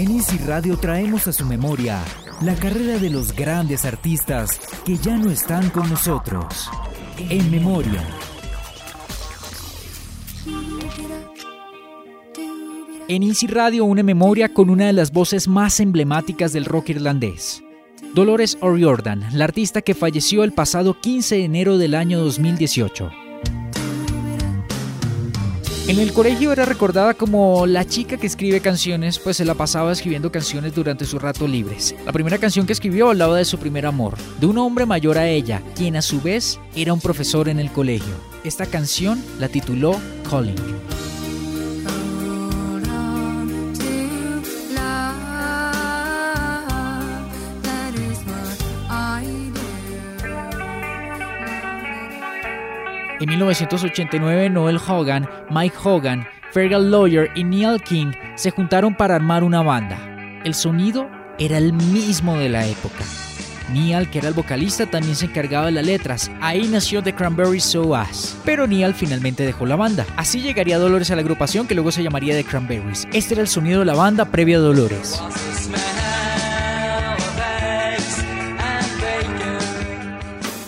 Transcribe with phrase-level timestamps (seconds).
[0.00, 2.02] En Easy Radio traemos a su memoria
[2.40, 6.70] la carrera de los grandes artistas que ya no están con nosotros.
[7.28, 8.02] En memoria.
[13.08, 17.62] En Easy Radio une memoria con una de las voces más emblemáticas del rock irlandés.
[18.14, 23.19] Dolores O'Riordan, la artista que falleció el pasado 15 de enero del año 2018.
[25.88, 29.90] En el colegio era recordada como la chica que escribe canciones, pues se la pasaba
[29.90, 31.94] escribiendo canciones durante sus ratos libres.
[32.06, 35.26] La primera canción que escribió hablaba de su primer amor, de un hombre mayor a
[35.26, 38.14] ella, quien a su vez era un profesor en el colegio.
[38.44, 39.98] Esta canción la tituló
[40.30, 41.09] Calling.
[53.20, 59.44] En 1989, Noel Hogan, Mike Hogan, Fergal Lawyer y Neil King se juntaron para armar
[59.44, 59.98] una banda.
[60.42, 61.06] El sonido
[61.38, 63.04] era el mismo de la época.
[63.74, 66.30] Neil, que era el vocalista, también se encargaba de las letras.
[66.40, 67.94] Ahí nació The Cranberries So.
[68.46, 70.06] Pero Neil finalmente dejó la banda.
[70.16, 73.06] Así llegaría Dolores a la agrupación que luego se llamaría The Cranberries.
[73.12, 75.20] Este era el sonido de la banda previa a Dolores.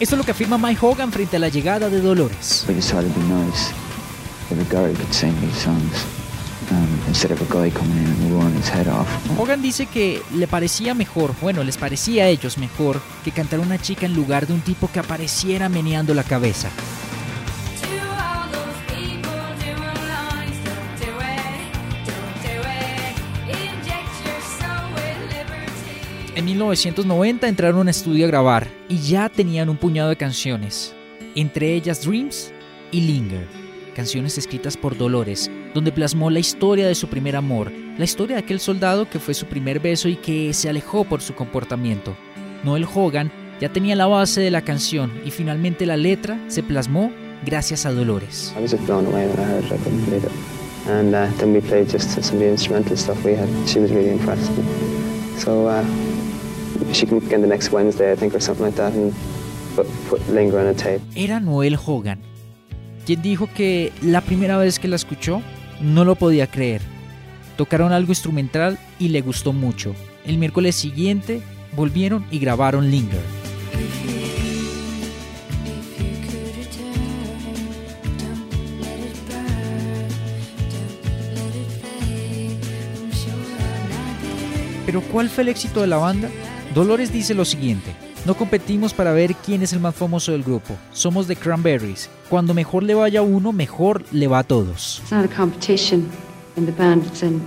[0.00, 2.62] Esto es lo que afirma Mike Hogan frente a la llegada de Dolores.
[9.36, 13.78] Hogan dice que le parecía mejor, bueno, les parecía a ellos mejor que cantar una
[13.78, 16.68] chica en lugar de un tipo que apareciera meneando la cabeza.
[26.38, 30.94] En 1990 entraron a un estudio a grabar y ya tenían un puñado de canciones,
[31.34, 32.52] entre ellas Dreams
[32.92, 33.44] y Linger,
[33.96, 38.42] canciones escritas por Dolores, donde plasmó la historia de su primer amor, la historia de
[38.44, 42.16] aquel soldado que fue su primer beso y que se alejó por su comportamiento.
[42.62, 47.10] Noel Hogan ya tenía la base de la canción y finalmente la letra se plasmó
[47.44, 48.54] gracias a Dolores.
[50.86, 51.28] And uh,
[61.14, 62.20] era Noel Hogan,
[63.06, 65.42] quien dijo que la primera vez que la escuchó
[65.80, 66.82] no lo podía creer.
[67.56, 69.94] Tocaron algo instrumental y le gustó mucho.
[70.24, 71.40] El miércoles siguiente
[71.76, 73.20] volvieron y grabaron Linger.
[84.86, 86.30] Pero ¿cuál fue el éxito de la banda?
[86.74, 87.94] Dolores dice lo siguiente.
[88.24, 90.76] No competimos para ver quién es el más famoso del grupo.
[90.92, 92.10] Somos The Cranberries.
[92.28, 95.00] Cuando mejor le vaya uno, mejor le va a todos.
[95.02, 96.08] It's not a competition
[96.56, 97.06] in the band.
[97.06, 97.40] It's in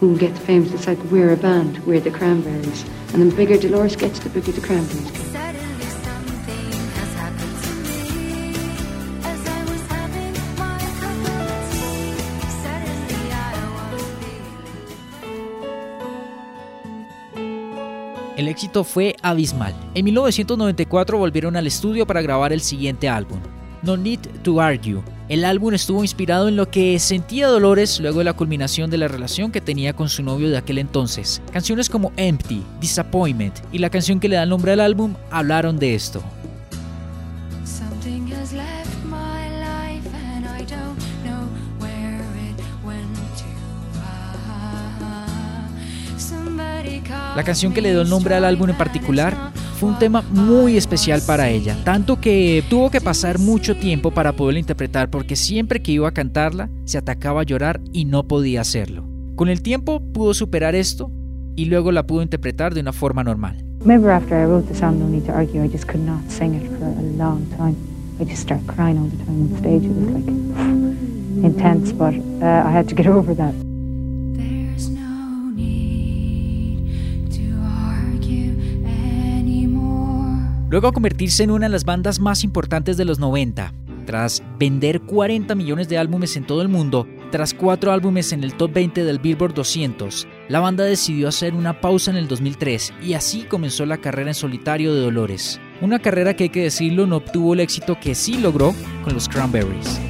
[0.00, 0.72] who gets famous.
[0.72, 1.78] It's like we're a band.
[1.86, 2.84] We're the Cranberries.
[3.14, 5.10] And the bigger Dolores gets, the bigger the Cranberries
[18.36, 19.74] El éxito fue abismal.
[19.94, 23.38] En 1994 volvieron al estudio para grabar el siguiente álbum,
[23.82, 25.00] No Need to Argue.
[25.30, 29.08] El álbum estuvo inspirado en lo que sentía Dolores luego de la culminación de la
[29.08, 31.40] relación que tenía con su novio de aquel entonces.
[31.50, 35.78] Canciones como Empty, Disappointment y la canción que le da el nombre al álbum hablaron
[35.78, 36.22] de esto.
[47.36, 50.78] La canción que le dio el nombre al álbum en particular fue un tema muy
[50.78, 55.82] especial para ella, tanto que tuvo que pasar mucho tiempo para poderla interpretar porque siempre
[55.82, 59.04] que iba a cantarla se atacaba a llorar y no podía hacerlo.
[59.34, 61.10] Con el tiempo pudo superar esto
[61.56, 63.62] y luego la pudo interpretar de una forma normal.
[63.80, 66.54] Remember after I wrote the song No Need to Argue, I just could not sing
[66.54, 67.76] it for a long time.
[68.18, 69.84] I just started crying all the time on stage.
[69.84, 70.26] It was like
[71.44, 73.75] intense, but uh, I had to get over that.
[80.68, 83.72] Luego a convertirse en una de las bandas más importantes de los 90.
[84.04, 88.54] Tras vender 40 millones de álbumes en todo el mundo, tras cuatro álbumes en el
[88.54, 93.14] top 20 del Billboard 200, la banda decidió hacer una pausa en el 2003 y
[93.14, 95.60] así comenzó la carrera en solitario de Dolores.
[95.80, 98.74] Una carrera que hay que decirlo no obtuvo el éxito que sí logró
[99.04, 100.00] con los Cranberries.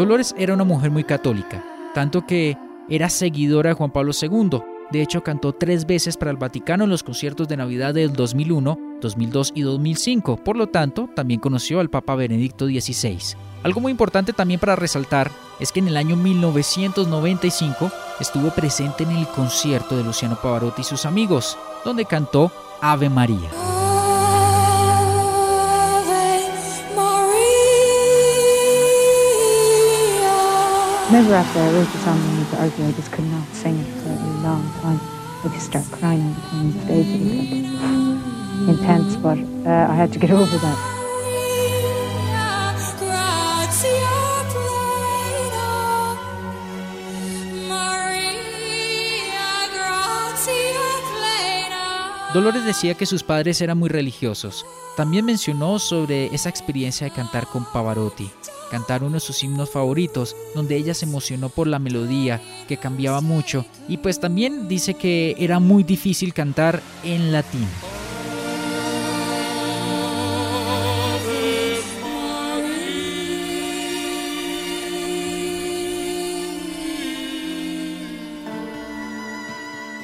[0.00, 1.62] Dolores era una mujer muy católica,
[1.94, 2.56] tanto que
[2.88, 4.62] era seguidora de Juan Pablo II.
[4.90, 8.78] De hecho, cantó tres veces para el Vaticano en los conciertos de Navidad del 2001
[9.02, 10.38] 2002 y 2005.
[10.38, 13.36] Por lo tanto, también conoció al Papa Benedicto XVI.
[13.62, 19.10] Algo muy importante también para resaltar es que en el año 1995 estuvo presente en
[19.10, 22.50] el concierto de Luciano Pavarotti y sus amigos, donde cantó
[22.80, 23.69] Ave María.
[31.10, 33.76] Remember after I wrote the song we need to argue, I just could not sing
[33.80, 35.00] it for a long time.
[35.42, 37.06] I just start crying time the stage.
[37.08, 37.82] It was
[38.62, 40.78] like intense, but uh, I had to get over that.
[52.32, 54.64] Dolores decía que sus padres eran muy religiosos.
[54.96, 58.30] También mencionó sobre esa experiencia de cantar con Pavarotti
[58.70, 63.20] cantar uno de sus himnos favoritos, donde ella se emocionó por la melodía, que cambiaba
[63.20, 67.66] mucho, y pues también dice que era muy difícil cantar en latín.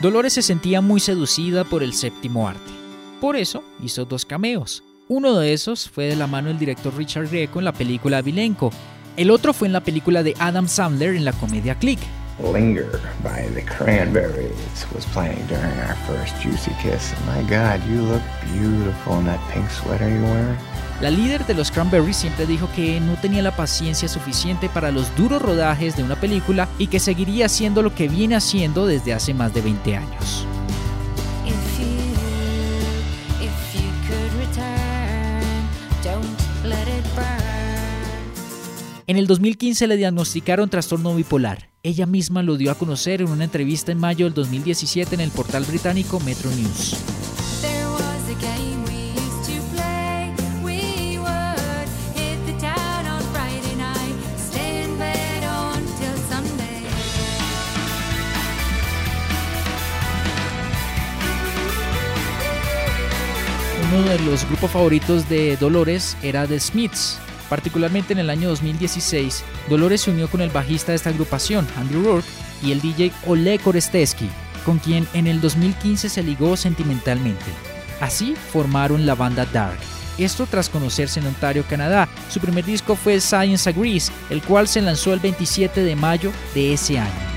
[0.00, 2.72] Dolores se sentía muy seducida por el séptimo arte.
[3.20, 7.28] Por eso hizo dos cameos, uno de esos fue de la mano del director Richard
[7.28, 8.70] Greco en la película Vilenco.
[9.16, 11.98] El otro fue en la película de Adam Sandler en la comedia Click.
[12.54, 12.86] Linger
[13.24, 17.12] by the Cranberries was playing during our first juicy kiss.
[17.26, 18.22] My God, you look
[18.54, 20.56] beautiful in that pink sweater you're wearing.
[21.00, 25.14] La líder de los Cranberries siempre dijo que no tenía la paciencia suficiente para los
[25.16, 29.34] duros rodajes de una película y que seguiría haciendo lo que viene haciendo desde hace
[29.34, 30.46] más de 20 años.
[39.10, 41.68] En el 2015 le diagnosticaron trastorno bipolar.
[41.82, 45.32] Ella misma lo dio a conocer en una entrevista en mayo del 2017 en el
[45.32, 46.94] portal británico Metro News.
[63.92, 67.18] Uno de los grupos favoritos de Dolores era The Smiths,
[67.50, 72.02] Particularmente en el año 2016, Dolores se unió con el bajista de esta agrupación, Andrew
[72.02, 72.28] Rourke,
[72.62, 74.30] y el DJ Oleg Oresteski,
[74.64, 77.44] con quien en el 2015 se ligó sentimentalmente.
[78.00, 79.78] Así formaron la banda Dark.
[80.16, 82.08] Esto tras conocerse en Ontario, Canadá.
[82.28, 86.74] Su primer disco fue Science Agrees, el cual se lanzó el 27 de mayo de
[86.74, 87.30] ese año.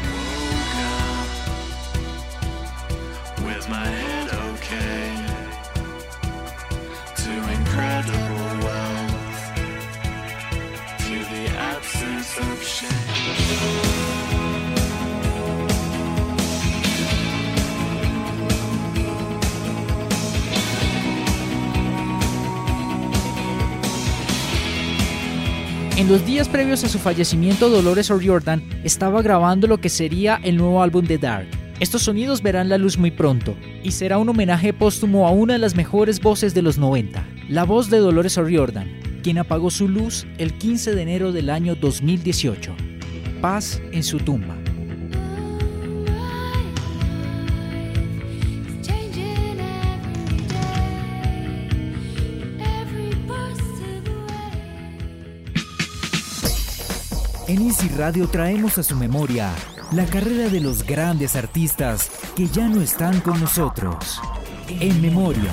[25.95, 30.57] En los días previos a su fallecimiento, Dolores O'Riordan estaba grabando lo que sería el
[30.57, 31.47] nuevo álbum de Dark.
[31.79, 35.59] Estos sonidos verán la luz muy pronto y será un homenaje póstumo a una de
[35.59, 38.89] las mejores voces de los 90, la voz de Dolores O'Riordan,
[39.21, 42.75] quien apagó su luz el 15 de enero del año 2018.
[43.39, 44.62] Paz en su tumba.
[57.53, 59.51] En Easy Radio traemos a su memoria
[59.91, 64.19] la carrera de los grandes artistas que ya no están con nosotros.
[64.67, 65.51] En memoria